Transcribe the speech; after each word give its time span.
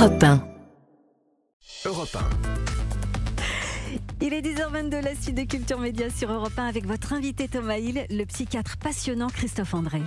Europe 0.00 0.22
1. 0.22 0.42
Europe 1.84 2.16
Il 4.22 4.32
est 4.32 4.40
10h22, 4.40 5.04
la 5.04 5.14
suite 5.14 5.34
de 5.34 5.42
Culture 5.42 5.78
Média 5.78 6.08
sur 6.08 6.32
Europe 6.32 6.54
1 6.56 6.64
avec 6.64 6.86
votre 6.86 7.12
invité 7.12 7.48
Thomas 7.48 7.76
Hill, 7.76 8.06
le 8.08 8.24
psychiatre 8.24 8.78
passionnant 8.78 9.28
Christophe 9.28 9.74
André. 9.74 10.00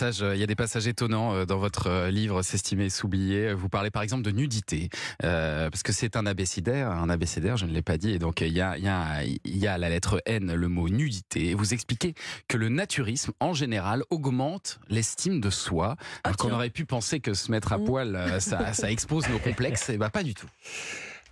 Il 0.00 0.36
y 0.38 0.42
a 0.42 0.46
des 0.46 0.56
passages 0.56 0.88
étonnants 0.88 1.34
euh, 1.34 1.44
dans 1.46 1.58
votre 1.58 1.86
euh, 1.86 2.10
livre 2.10 2.42
S'estimer 2.42 2.86
et 2.86 2.90
s'oublier. 2.90 3.54
Vous 3.54 3.68
parlez 3.68 3.90
par 3.92 4.02
exemple 4.02 4.22
de 4.24 4.32
nudité, 4.32 4.88
euh, 5.22 5.70
parce 5.70 5.84
que 5.84 5.92
c'est 5.92 6.16
un 6.16 6.26
abécidaire, 6.26 6.90
un 6.90 7.08
abécidaire, 7.08 7.56
je 7.56 7.64
ne 7.64 7.72
l'ai 7.72 7.82
pas 7.82 7.96
dit, 7.96 8.10
et 8.10 8.18
donc 8.18 8.40
il 8.40 8.52
y 8.52 8.60
a, 8.60 8.76
il 8.76 8.84
y, 8.84 8.88
a, 8.88 9.22
il 9.22 9.56
y 9.56 9.66
a 9.68 9.78
la 9.78 9.88
lettre 9.88 10.20
N, 10.26 10.52
le 10.52 10.68
mot 10.68 10.88
nudité. 10.88 11.50
Et 11.50 11.54
vous 11.54 11.72
expliquez 11.74 12.14
que 12.48 12.56
le 12.56 12.68
naturisme, 12.70 13.32
en 13.38 13.54
général, 13.54 14.02
augmente 14.10 14.80
l'estime 14.88 15.40
de 15.40 15.50
soi, 15.50 15.94
Ah, 15.98 16.04
alors 16.24 16.36
qu'on 16.38 16.50
aurait 16.52 16.70
pu 16.70 16.86
penser 16.86 17.20
que 17.20 17.32
se 17.34 17.50
mettre 17.52 17.72
à 17.72 17.78
Mmh. 17.78 17.84
poil, 17.84 18.16
euh, 18.16 18.40
ça, 18.40 18.72
ça 18.72 18.90
expose 18.90 19.28
nos 19.28 19.38
complexes, 19.38 19.88
et 19.90 19.96
bah 19.96 20.10
pas 20.10 20.22
du 20.24 20.34
tout. 20.34 20.48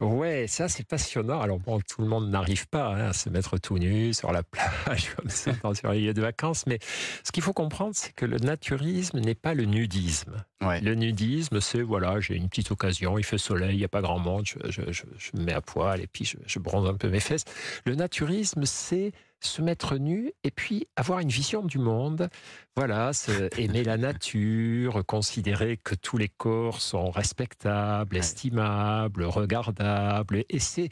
Ouais, 0.02 0.46
ça 0.48 0.68
c'est 0.68 0.86
passionnant. 0.86 1.40
Alors 1.40 1.58
bon, 1.60 1.80
tout 1.80 2.02
le 2.02 2.08
monde 2.08 2.28
n'arrive 2.28 2.66
pas 2.68 2.88
hein, 2.88 3.08
à 3.10 3.12
se 3.12 3.28
mettre 3.30 3.56
tout 3.58 3.78
nu 3.78 4.12
sur 4.12 4.32
la 4.32 4.42
plage 4.84 5.14
comme 5.14 5.30
ça 5.30 5.52
dans 5.62 5.72
un 5.84 5.94
lieu 5.94 6.12
de 6.12 6.20
vacances, 6.20 6.66
mais 6.66 6.78
ce 7.24 7.30
qu'il 7.30 7.42
faut 7.42 7.52
comprendre, 7.52 7.92
c'est 7.94 8.12
que 8.12 8.26
le 8.26 8.38
naturisme 8.38 9.20
n'est 9.20 9.34
pas 9.36 9.54
le 9.54 9.64
nudisme. 9.64 10.44
Ouais. 10.60 10.80
Le 10.80 10.94
nudisme, 10.94 11.60
c'est 11.60 11.82
voilà, 11.82 12.18
j'ai 12.20 12.34
une 12.34 12.48
petite 12.48 12.70
occasion, 12.72 13.16
il 13.18 13.24
fait 13.24 13.38
soleil, 13.38 13.74
il 13.76 13.78
n'y 13.78 13.84
a 13.84 13.88
pas 13.88 14.02
grand 14.02 14.18
monde, 14.18 14.44
je, 14.46 14.58
je- 14.70 14.90
je- 14.92 15.02
je 15.18 15.30
me 15.38 15.44
mets 15.44 15.52
à 15.54 15.60
poil 15.60 16.00
et 16.00 16.06
puis 16.08 16.24
je, 16.24 16.36
je 16.46 16.58
bronze 16.58 16.88
un 16.88 16.94
peu 16.94 17.08
mes 17.08 17.20
fesses. 17.20 17.44
Le 17.84 17.94
naturisme, 17.94 18.64
c'est 18.64 19.12
se 19.46 19.62
mettre 19.62 19.96
nu 19.96 20.32
et 20.44 20.50
puis 20.50 20.86
avoir 20.96 21.18
une 21.20 21.28
vision 21.28 21.62
du 21.64 21.78
monde. 21.78 22.28
Voilà, 22.76 23.10
aimer 23.58 23.84
la 23.84 23.96
nature, 23.98 25.04
considérer 25.06 25.78
que 25.82 25.94
tous 25.94 26.16
les 26.16 26.28
corps 26.28 26.80
sont 26.80 27.10
respectables, 27.10 28.16
estimables, 28.16 29.24
regardables. 29.24 30.44
Et 30.48 30.58
c'est 30.58 30.88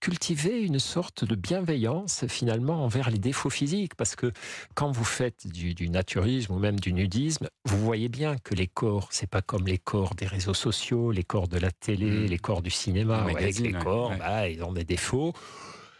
cultiver 0.00 0.62
une 0.62 0.78
sorte 0.78 1.24
de 1.24 1.34
bienveillance 1.34 2.24
finalement 2.28 2.84
envers 2.84 3.10
les 3.10 3.18
défauts 3.18 3.50
physiques. 3.50 3.94
Parce 3.96 4.14
que 4.16 4.32
quand 4.74 4.90
vous 4.90 5.04
faites 5.04 5.46
du, 5.46 5.74
du 5.74 5.90
naturisme 5.90 6.54
ou 6.54 6.58
même 6.58 6.78
du 6.78 6.92
nudisme, 6.92 7.48
vous 7.64 7.78
voyez 7.78 8.08
bien 8.08 8.36
que 8.38 8.54
les 8.54 8.68
corps, 8.68 9.08
c'est 9.10 9.28
pas 9.28 9.42
comme 9.42 9.66
les 9.66 9.78
corps 9.78 10.14
des 10.14 10.26
réseaux 10.26 10.54
sociaux, 10.54 11.10
les 11.10 11.24
corps 11.24 11.48
de 11.48 11.58
la 11.58 11.70
télé, 11.70 12.08
Mm. 12.08 12.26
les 12.26 12.38
corps 12.38 12.62
du 12.62 12.70
cinéma. 12.70 13.18
Avec 13.18 13.58
les 13.58 13.72
corps, 13.72 14.10
ouais. 14.10 14.16
bah, 14.18 14.48
ils 14.48 14.62
ont 14.62 14.72
des 14.72 14.84
défauts. 14.84 15.32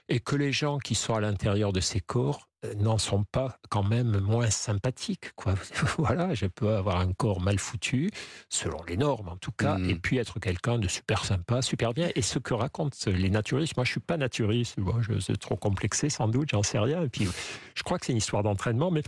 Et 0.09 0.21
que 0.21 0.37
les 0.37 0.53
gens 0.53 0.79
qui 0.79 0.95
sont 0.95 1.15
à 1.15 1.21
l'intérieur 1.21 1.73
de 1.73 1.81
ces 1.81 2.01
corps 2.01 2.49
euh, 2.65 2.75
n'en 2.75 2.99
sont 2.99 3.25
pas 3.25 3.59
quand 3.69 3.83
même 3.85 4.19
moins 4.19 4.51
sympathiques. 4.51 5.33
Quoi. 5.37 5.55
voilà, 5.99 6.35
je 6.35 6.47
peux 6.47 6.75
avoir 6.75 6.99
un 7.01 7.13
corps 7.13 7.41
mal 7.41 7.59
foutu, 7.59 8.11
selon 8.49 8.83
les 8.89 8.97
normes 8.97 9.29
en 9.29 9.37
tout 9.37 9.53
cas, 9.53 9.79
Mm. 9.79 9.91
et 9.91 9.95
puis 9.95 10.19
être 10.19 10.41
quelqu'un 10.41 10.79
de 10.79 10.89
super 10.89 11.25
sympa, 11.25 11.63
super 11.63 11.93
bien. 11.95 12.11
Et 12.17 12.23
ce 12.23 12.39
que 12.39 12.55
racontent 12.55 12.97
les 13.07 13.31
naturistes, 13.31 13.77
moi 13.77 13.85
je 13.85 13.93
suis 13.93 14.01
pas 14.01 14.17
naturiste, 14.17 14.79
moi, 14.79 14.97
je 15.01 15.19
suis 15.19 15.39
trop 15.39 15.57
complexé 15.57 16.09
sans 16.09 16.27
doute, 16.27 16.49
j'en 16.51 16.63
sais 16.63 16.79
rien. 16.79 17.03
Et 17.03 17.09
puis 17.09 17.29
je 17.75 17.83
crois 17.83 17.99
que 17.99 18.07
c'est 18.07 18.13
une 18.13 18.19
histoire 18.19 18.43
d'entraînement, 18.43 18.91
mais 18.91 19.03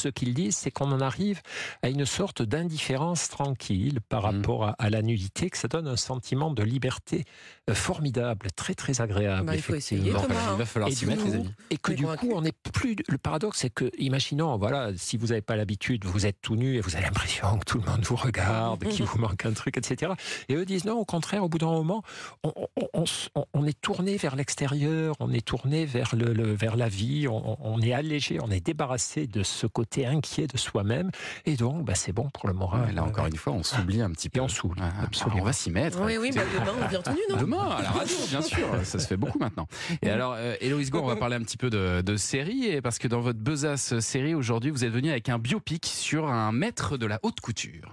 ce 0.00 0.08
qu'ils 0.08 0.34
disent, 0.34 0.56
c'est 0.56 0.70
qu'on 0.70 0.90
en 0.92 1.00
arrive 1.00 1.40
à 1.82 1.88
une 1.88 2.04
sorte 2.06 2.42
d'indifférence 2.42 3.28
tranquille 3.28 4.00
par 4.08 4.22
Mhm. 4.32 4.36
rapport 4.38 4.64
à, 4.64 4.70
à 4.78 4.90
la 4.90 5.02
nudité, 5.02 5.50
que 5.50 5.58
ça 5.58 5.68
donne 5.68 5.86
un 5.88 5.96
sentiment 5.96 6.50
de 6.50 6.62
liberté 6.62 7.24
euh, 7.70 7.74
formidable, 7.74 8.48
très 8.56 8.74
très 8.74 9.00
agréable. 9.00 9.46
Bah, 9.46 9.54
il 9.56 9.62
faut 9.62 9.74
essayer, 9.74 10.00
effectivement. 10.10 10.22
Thomas. 10.34 10.52
il 10.52 10.58
va 10.58 10.64
falloir 10.66 10.90
s'y 10.92 11.06
mettre, 11.06 11.24
les 11.24 11.34
amis. 11.34 11.50
Et 11.70 11.76
que 11.76 11.92
du 11.92 12.04
coup, 12.04 12.30
on 12.34 12.40
n'est 12.42 12.52
plus. 12.72 12.96
Le 13.08 13.18
paradoxe, 13.18 13.58
c'est 13.60 13.70
que, 13.70 13.90
imaginons, 13.98 14.56
voilà, 14.56 14.90
si 14.96 15.16
vous 15.16 15.28
n'avez 15.28 15.42
pas 15.42 15.56
l'habitude, 15.56 16.04
vous 16.04 16.26
êtes 16.26 16.38
tout 16.42 16.56
nu 16.56 16.76
et 16.76 16.80
vous 16.80 16.94
avez 16.96 17.04
l'impression 17.04 17.58
que 17.58 17.64
tout 17.64 17.78
le 17.78 17.84
monde 17.90 18.04
vous 18.04 18.16
regarde, 18.16 18.84
qu'il 18.88 19.04
vous 19.04 19.18
manque 19.18 19.44
un 19.46 19.52
truc, 19.52 19.76
etc. 19.76 20.12
Et 20.48 20.54
eux 20.54 20.64
disent 20.64 20.84
non, 20.84 20.98
au 20.98 21.04
contraire, 21.04 21.44
au 21.44 21.48
bout 21.48 21.58
d'un 21.58 21.66
moment, 21.70 22.02
on, 22.44 22.52
on- 22.76 22.88
on 22.94 23.04
on- 23.34 23.44
on 23.54 23.66
est 23.66 23.80
tourné 23.80 24.16
vers 24.16 24.36
l'extérieur, 24.36 25.14
on 25.20 25.32
est 25.32 25.44
tourné 25.44 25.84
vers, 25.86 26.14
le, 26.16 26.32
le- 26.32 26.54
vers 26.54 26.76
la 26.76 26.88
vie, 26.88 27.26
on, 27.28 27.56
on 27.64 27.80
est 27.80 27.92
allégé, 27.92 28.38
on 28.42 28.50
est 28.50 28.64
débarrassé 28.64 29.26
de 29.26 29.42
ce 29.42 29.66
côté 29.66 29.81
inquiet 30.06 30.46
de 30.46 30.56
soi-même. 30.56 31.10
Et 31.46 31.56
donc, 31.56 31.84
bah, 31.84 31.94
c'est 31.94 32.12
bon 32.12 32.28
pour 32.30 32.48
le 32.48 32.54
moral. 32.54 32.86
Ouais, 32.86 32.92
là 32.92 33.04
encore 33.04 33.26
une 33.26 33.36
fois, 33.36 33.52
on 33.52 33.62
s'oublie 33.62 34.00
un 34.02 34.10
petit 34.10 34.28
peu. 34.28 34.38
Et 34.38 34.40
on 34.40 34.48
s'oublie, 34.48 34.80
Ah, 34.82 34.92
ah, 34.98 35.04
absolument. 35.04 35.42
On 35.42 35.44
va 35.44 35.52
s'y 35.52 35.70
mettre. 35.70 36.00
Oui, 36.02 36.16
oui, 36.18 36.30
bah, 36.34 36.42
demain, 36.52 36.72
on 36.82 36.88
vient 36.88 37.02
tendu, 37.02 37.18
non? 37.30 37.36
Demain, 37.36 37.68
à 37.70 37.82
la 37.82 37.90
radio, 37.90 38.16
bien 38.28 38.42
sûr, 38.42 38.66
ça 38.84 38.98
se 38.98 39.06
fait 39.06 39.16
beaucoup 39.16 39.38
maintenant. 39.38 39.66
Et 40.02 40.10
alors, 40.10 40.34
euh, 40.36 40.54
Héloïse 40.60 40.90
Gour, 40.90 41.04
on 41.04 41.08
va 41.08 41.16
parler 41.16 41.36
un 41.36 41.42
petit 41.42 41.56
peu 41.56 41.70
de, 41.70 42.02
de 42.02 42.16
série, 42.16 42.66
et 42.66 42.80
parce 42.80 42.98
que 42.98 43.08
dans 43.08 43.20
votre 43.20 43.38
besace 43.38 43.98
série 44.00 44.34
aujourd'hui, 44.34 44.70
vous 44.70 44.84
êtes 44.84 44.92
venu 44.92 45.10
avec 45.10 45.28
un 45.28 45.38
biopic 45.38 45.86
sur 45.86 46.28
un 46.28 46.52
maître 46.52 46.96
de 46.96 47.06
la 47.06 47.18
haute 47.22 47.40
couture. 47.40 47.90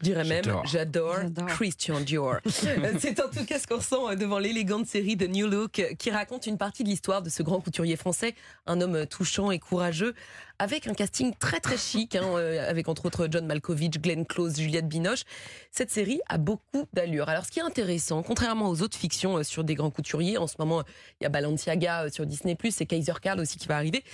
Je 0.00 0.04
dirais 0.04 0.24
même, 0.24 0.44
J'adore. 0.64 1.18
Christian 1.48 2.00
Dior. 2.00 2.36
C'est 2.46 3.20
en 3.20 3.28
tout 3.28 3.44
cas 3.44 3.58
ce 3.58 3.66
qu'on 3.66 3.76
ressent 3.76 4.10
euh, 4.10 4.14
devant 4.14 4.38
l'élégante 4.38 4.86
série 4.86 5.14
de 5.14 5.26
New 5.26 5.46
Look 5.46 5.78
euh, 5.78 5.92
qui 5.98 6.10
raconte 6.10 6.46
une 6.46 6.56
partie 6.56 6.84
de 6.84 6.88
l'histoire 6.88 7.20
de 7.20 7.28
ce 7.28 7.42
grand 7.42 7.60
couturier 7.60 7.96
français, 7.96 8.34
un 8.66 8.80
homme 8.80 9.04
touchant 9.06 9.50
et 9.50 9.58
courageux, 9.58 10.14
avec 10.60 10.86
un 10.86 10.92
casting 10.92 11.32
très 11.38 11.58
très 11.58 11.78
chic, 11.78 12.14
hein, 12.14 12.22
euh, 12.36 12.68
avec 12.68 12.88
entre 12.88 13.06
autres 13.06 13.28
John 13.30 13.46
Malkovich, 13.46 13.98
Glenn 13.98 14.26
Close, 14.26 14.58
Juliette 14.58 14.86
Binoche. 14.86 15.22
Cette 15.72 15.90
série 15.90 16.20
a 16.28 16.36
beaucoup 16.36 16.86
d'allure. 16.92 17.30
Alors 17.30 17.46
ce 17.46 17.50
qui 17.50 17.60
est 17.60 17.62
intéressant, 17.62 18.22
contrairement 18.22 18.68
aux 18.68 18.82
autres 18.82 18.98
fictions 18.98 19.38
euh, 19.38 19.42
sur 19.42 19.64
des 19.64 19.74
grands 19.74 19.90
couturiers, 19.90 20.36
en 20.36 20.46
ce 20.46 20.56
moment 20.58 20.82
il 21.20 21.24
y 21.24 21.26
a 21.26 21.30
Balenciaga 21.30 22.04
euh, 22.04 22.10
sur 22.10 22.26
Disney+, 22.26 22.58
et 22.62 22.86
Kaiser 22.86 23.14
Karl 23.22 23.40
aussi 23.40 23.56
qui 23.56 23.68
va 23.68 23.76
arriver. 23.76 24.04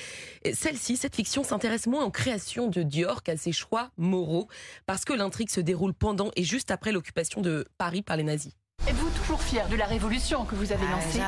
Et 0.45 0.55
Celle-ci, 0.55 0.97
cette 0.97 1.17
fiction 1.17 1.43
s'intéresse 1.43 1.89
moins 1.89 2.05
aux 2.05 2.13
créations 2.13 2.69
de 2.69 2.85
Dior 2.85 3.25
qu'à 3.25 3.37
ses 3.37 3.53
choix 3.53 3.91
moraux 3.97 4.47
parce 4.87 5.05
que 5.05 5.13
l'intrigue 5.13 5.51
se 5.51 5.61
déroule 5.61 5.95
pendant 5.95 6.31
et 6.37 6.45
juste 6.45 6.71
après 6.71 6.93
l'occupation 6.93 7.41
de 7.41 7.67
Paris 7.77 8.03
par 8.03 8.17
les 8.17 8.23
nazis. 8.23 8.53
Êtes-vous 8.87 9.11
toujours 9.11 9.43
fier 9.43 9.69
de 9.69 9.75
la 9.75 9.87
révolution 9.87 10.45
que 10.45 10.55
vous 10.55 10.71
avez 10.71 10.87
lancée? 10.87 11.21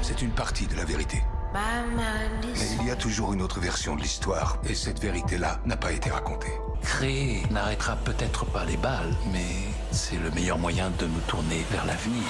C'est 0.00 0.22
une 0.22 0.30
partie 0.30 0.66
de 0.66 0.76
la 0.76 0.86
vérité. 0.86 1.18
Mais 1.52 2.66
il 2.80 2.86
y 2.86 2.90
a 2.90 2.96
toujours 2.96 3.32
une 3.32 3.42
autre 3.42 3.60
version 3.60 3.96
de 3.96 4.02
l'histoire, 4.02 4.58
et 4.68 4.74
cette 4.74 5.00
vérité-là 5.00 5.60
n'a 5.66 5.76
pas 5.76 5.92
été 5.92 6.10
racontée. 6.10 6.52
Créer 6.82 7.42
n'arrêtera 7.50 7.96
peut-être 7.96 8.44
pas 8.46 8.64
les 8.64 8.76
balles, 8.76 9.14
mais 9.32 9.46
c'est 9.90 10.18
le 10.18 10.30
meilleur 10.30 10.58
moyen 10.58 10.90
de 10.98 11.06
nous 11.06 11.20
tourner 11.26 11.64
vers 11.70 11.84
l'avenir. 11.86 12.22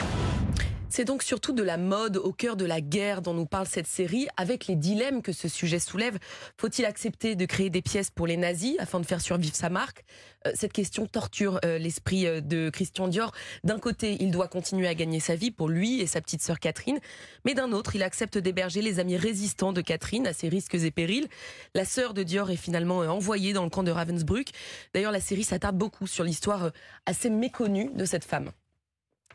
C'est 0.93 1.05
donc 1.05 1.23
surtout 1.23 1.53
de 1.53 1.63
la 1.63 1.77
mode 1.77 2.17
au 2.17 2.33
cœur 2.33 2.57
de 2.57 2.65
la 2.65 2.81
guerre 2.81 3.23
dont 3.23 3.33
nous 3.33 3.47
parle 3.47 3.69
cette 3.69 3.87
série, 3.87 4.27
avec 4.37 4.67
les 4.67 4.75
dilemmes 4.75 5.23
que 5.23 5.31
ce 5.31 5.47
sujet 5.47 5.79
soulève. 5.79 6.19
Faut-il 6.57 6.85
accepter 6.85 7.37
de 7.37 7.47
créer 7.47 7.71
des 7.71 7.81
pièces 7.81 8.11
pour 8.11 8.27
les 8.27 8.37
nazis 8.37 8.75
afin 8.81 8.99
de 8.99 9.07
faire 9.07 9.21
survivre 9.21 9.55
sa 9.55 9.71
marque? 9.71 10.05
Euh, 10.49 10.51
Cette 10.57 10.73
question 10.73 11.07
torture 11.07 11.61
euh, 11.65 11.79
l'esprit 11.79 12.27
euh, 12.27 12.41
de 12.41 12.71
Christian 12.71 13.07
Dior. 13.07 13.31
D'un 13.63 13.79
côté, 13.79 14.17
il 14.19 14.33
doit 14.33 14.49
continuer 14.49 14.89
à 14.89 14.97
gagner 14.97 15.21
sa 15.21 15.37
vie 15.37 15.53
pour 15.53 15.69
lui 15.69 16.01
et 16.01 16.09
sa 16.09 16.21
petite 16.21 16.43
sœur 16.43 16.59
Catherine, 16.59 16.99
mais 17.45 17.55
d'un 17.55 17.71
autre, 17.71 17.95
il 17.95 18.03
accepte 18.03 18.37
d'héberger 18.37 18.83
les 18.83 18.99
amis 18.99 19.17
résistants 19.17 19.73
de 19.73 19.83
Catherine 19.83 20.27
à 20.27 20.33
ses 20.33 20.49
risques 20.49 20.75
et 20.75 20.91
périls. 20.91 21.29
La 21.73 21.85
sœur 21.85 22.15
de 22.15 22.25
Dior 22.25 22.51
est 22.51 22.57
finalement 22.57 22.99
envoyée 22.99 23.53
dans 23.53 23.63
le 23.63 23.71
camp 23.71 23.85
de 23.85 23.93
Ravensbrück. 23.93 24.49
D'ailleurs, 24.93 25.13
la 25.13 25.21
série 25.21 25.45
s'attarde 25.45 25.79
beaucoup 25.79 26.09
sur 26.09 26.25
l'histoire 26.25 26.73
assez 27.07 27.31
méconnue 27.31 27.91
de 27.95 28.05
cette 28.05 28.25
femme. 28.25 28.51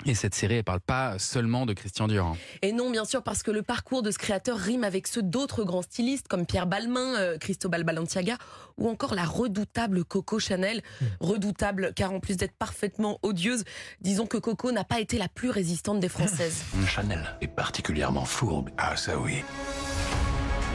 Et 0.06 0.14
cette 0.14 0.36
série, 0.36 0.56
elle 0.56 0.64
parle 0.64 0.82
pas 0.82 1.18
seulement 1.20 1.66
de 1.66 1.74
Christian 1.74 2.08
Dior. 2.08 2.28
hein. 2.28 2.38
Et 2.62 2.74
non, 2.74 2.92
bien 2.92 3.06
sûr, 3.06 3.24
parce 3.24 3.44
que 3.44 3.52
le 3.52 3.62
parcours 3.64 4.04
de 4.04 4.12
ce 4.12 4.18
créateur 4.18 4.58
rime 4.58 4.84
avec 4.84 5.08
ceux 5.08 5.24
d'autres 5.24 5.64
grands 5.64 5.82
stylistes 5.82 6.28
comme 6.28 6.46
Pierre 6.46 6.68
Balmain, 6.68 7.16
euh, 7.16 7.38
Cristobal 7.38 7.84
Balenciaga 7.84 8.38
ou 8.78 8.90
encore 8.90 9.16
la 9.16 9.24
redoutable 9.24 10.04
Coco 10.04 10.38
Chanel. 10.38 10.82
Redoutable 11.22 11.94
car 11.96 12.12
en 12.12 12.20
plus 12.20 12.36
d'être 12.38 12.56
parfaitement 12.58 13.20
odieuse, 13.24 13.64
disons 14.02 14.26
que 14.28 14.38
Coco 14.38 14.72
n'a 14.72 14.84
pas 14.84 15.00
été 15.00 15.18
la 15.18 15.30
plus 15.30 15.50
résistante 15.50 16.00
des 16.00 16.10
Françaises. 16.10 16.64
Chanel 16.88 17.24
est 17.42 17.48
particulièrement 17.48 18.26
fourbe. 18.26 18.70
Ah, 18.78 18.96
ça 18.98 19.18
oui. 19.18 19.44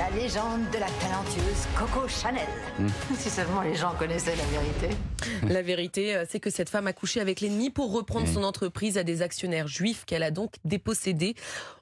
La 0.00 0.08
légende 0.16 0.62
de 0.72 0.78
la 0.78 0.86
talentueuse 0.86 1.66
Coco 1.76 2.08
Chanel. 2.08 2.48
Si 3.18 3.28
seulement 3.28 3.60
les 3.60 3.74
gens 3.74 3.92
connaissaient 3.98 4.34
la 4.34 4.46
vérité. 4.46 4.96
La 5.54 5.60
vérité, 5.60 6.16
euh, 6.16 6.24
c'est 6.26 6.40
que 6.40 6.48
cette 6.48 6.70
femme 6.70 6.86
a 6.86 6.94
couché 6.94 7.20
avec 7.20 7.42
l'ennemi 7.42 7.68
pour 7.68 7.92
reprendre 7.92 8.26
son 8.26 8.42
entreprise 8.42 8.96
à 8.96 9.02
des 9.02 9.20
actionnaires 9.20 9.68
juifs 9.68 10.06
qu'elle 10.06 10.22
a 10.22 10.30
donc 10.30 10.54
dépossédés. 10.64 11.34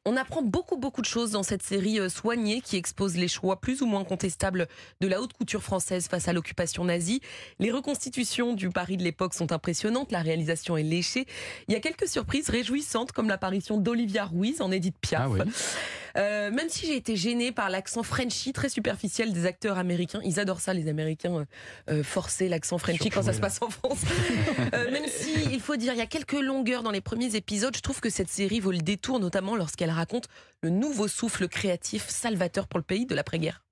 On 0.05 0.17
apprend 0.17 0.43
beaucoup, 0.43 0.77
beaucoup 0.77 1.01
de 1.01 1.07
choses 1.07 1.31
dans 1.31 1.45
cette 1.45 1.63
série 1.63 2.01
euh, 2.01 2.09
soignée 2.09 2.61
qui 2.61 2.77
expose 2.77 3.17
les 3.17 3.29
choix 3.29 3.61
plus 3.61 3.83
ou 3.83 3.87
moins 3.87 4.03
contestables 4.03 4.67
de 5.01 5.07
la 5.07 5.21
haute 5.21 5.35
couture 5.35 5.63
française 5.63 6.09
face 6.09 6.27
à 6.27 6.33
l'occupation 6.33 6.85
nazie. 6.85 7.21
Les 7.61 7.71
reconstitutions 7.71 8.53
du 8.53 8.71
Paris 8.71 8.97
de 8.97 9.05
l'époque 9.05 9.35
sont 9.35 9.53
impressionnantes, 9.53 10.11
la 10.11 10.23
réalisation 10.23 10.77
est 10.77 10.83
léchée. 10.83 11.29
Il 11.69 11.75
y 11.75 11.77
a 11.77 11.81
quelques 11.81 12.09
surprises 12.09 12.51
réjouissantes 12.51 13.13
comme 13.13 13.29
l'apparition 13.29 13.79
d'Olivia 13.79 14.25
Ruiz 14.25 14.61
en 14.61 14.73
Edith 14.73 14.97
Piaf. 15.01 15.23
Ah 15.25 15.29
oui. 15.29 15.41
Euh, 16.17 16.51
même 16.51 16.69
si 16.69 16.87
j'ai 16.87 16.97
été 16.97 17.17
gênée 17.17 17.53
par 17.53 17.71
l'accent 17.71 18.03
Frenchy 18.03 18.53
très 18.53 18.69
superficiel 18.69 19.33
des 19.33 19.47
acteurs 19.47 19.79
américains, 19.79 20.21
ils 20.25 20.41
adorent 20.41 20.61
ça, 20.61 20.75
les 20.75 20.89
Américains, 20.89 21.35
euh, 21.35 21.45
euh, 21.91 22.03
forcer 22.03 22.49
l'accent 22.49 22.79
Frenchy 22.79 23.11
quand 23.11 23.23
ça 23.23 23.33
se 23.33 23.41
passe 23.41 23.61
en 23.63 23.71
France. 23.71 23.99
Euh, 24.75 24.91
même 24.91 25.07
si, 25.07 25.33
il 25.51 25.61
faut 25.61 25.77
dire, 25.77 25.95
il 25.95 25.99
y 25.99 26.03
a 26.03 26.07
quelques 26.07 26.33
longueurs 26.33 26.83
dans 26.83 26.91
les 26.91 27.01
premiers 27.01 27.37
épisodes, 27.37 27.75
je 27.75 27.81
trouve 27.81 28.01
que 28.01 28.11
cette 28.11 28.29
série 28.29 28.61
vaut 28.61 28.71
le 28.71 28.79
détour, 28.79 29.19
notamment 29.19 29.57
lorsqu'elle 29.57 29.91
raconte 29.91 30.27
le 30.63 30.69
nouveau 30.69 31.09
souffle 31.09 31.49
créatif 31.49 32.09
salvateur 32.09 32.67
pour 32.67 32.79
le 32.79 32.85
pays 32.85 33.07
de 33.07 33.15
l'après-guerre. 33.15 33.65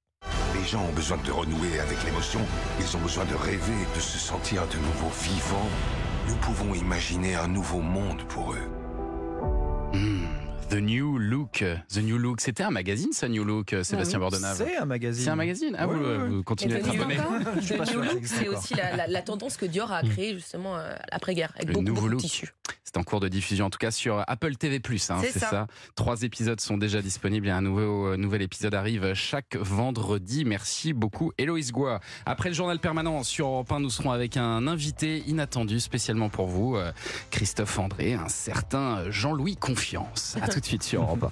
Les 0.59 0.67
gens 0.67 0.85
ont 0.85 0.93
besoin 0.93 1.19
de 1.19 1.31
renouer 1.31 1.79
avec 1.81 2.03
l'émotion, 2.05 2.41
ils 2.81 2.97
ont 2.97 3.01
besoin 3.01 3.25
de 3.25 3.35
rêver, 3.35 3.87
de 3.95 4.01
se 4.01 4.19
sentir 4.19 4.67
de 4.69 4.77
nouveau 4.77 5.11
vivants. 5.23 5.69
Nous 6.29 6.37
pouvons 6.37 6.75
imaginer 6.75 7.35
un 7.35 7.49
nouveau 7.49 7.81
monde 7.81 8.23
pour 8.29 8.53
eux. 8.53 8.86
The 10.69 10.75
New 10.81 11.17
Look. 11.19 11.63
The 11.89 11.99
New 11.99 12.19
Look. 12.19 12.41
C'était 12.41 12.65
un 12.65 12.71
magazine, 12.71 13.13
ça, 13.13 13.29
New 13.29 13.45
Look, 13.45 13.73
euh, 13.73 13.85
Sébastien 13.85 14.19
Bordenave 14.19 14.57
C'est 14.57 14.77
un 14.77 14.85
magazine. 14.85 15.25
C'est 15.25 15.31
un 15.31 15.37
magazine 15.37 15.77
Ah, 15.79 15.87
vous, 15.87 16.37
vous 16.37 16.43
continuez 16.43 16.75
à 16.75 16.79
être 16.79 16.91
The 16.91 16.95
New 16.95 17.03
abonné 17.03 17.17
Look, 18.15 18.25
c'est 18.25 18.49
aussi 18.49 18.75
la, 18.75 18.97
la- 18.97 19.07
la 19.07 19.23
tendance 19.23 19.57
que 19.57 19.67
Dior 19.67 19.93
a 19.93 20.03
créée 20.03 20.35
justement 20.35 20.77
euh, 20.77 20.93
l'après-guerre, 21.13 21.53
avec 21.55 21.69
Le 21.69 21.75
beaucoup, 21.75 21.85
nouveau 21.85 21.95
beaucoup 22.03 22.09
de 22.09 22.13
look. 22.15 22.21
tissus. 22.23 22.53
C'est 22.97 23.01
en 23.01 23.05
cours 23.05 23.21
de 23.21 23.29
diffusion, 23.29 23.67
en 23.67 23.71
tout 23.71 23.77
cas 23.77 23.91
sur 23.91 24.25
Apple 24.27 24.57
TV+. 24.57 24.81
Hein, 25.11 25.21
C'est 25.21 25.39
ça. 25.39 25.67
Trois 25.97 26.23
épisodes 26.23 26.59
sont 26.63 26.79
déjà 26.79 27.03
disponibles 27.03 27.47
et 27.47 27.51
un 27.51 27.61
nouveau, 27.61 28.07
euh, 28.07 28.17
nouvel 28.17 28.41
épisode 28.41 28.75
arrive 28.75 29.13
chaque 29.13 29.55
vendredi. 29.55 30.47
Merci 30.47 30.95
beaucoup, 30.95 31.31
Héloïse 31.37 31.73
Goua. 31.73 32.01
Après 32.25 32.49
le 32.49 32.55
journal 32.55 32.79
permanent 32.79 33.23
sur 33.23 33.49
Europe 33.49 33.71
1, 33.71 33.81
nous 33.81 33.91
serons 33.91 34.13
avec 34.13 34.39
un 34.39 34.67
invité 34.67 35.23
inattendu 35.27 35.79
spécialement 35.79 36.31
pour 36.31 36.47
vous, 36.47 36.77
euh, 36.77 36.91
Christophe 37.31 37.79
André, 37.79 38.15
un 38.15 38.31
certain 38.31 39.11
Jean-Louis 39.11 39.57
Confiance. 39.57 40.39
À 40.41 40.49
tout 40.49 40.61
de 40.61 40.65
suite 40.65 40.83
sur 40.83 41.03
Europe 41.03 41.25
1. 41.25 41.31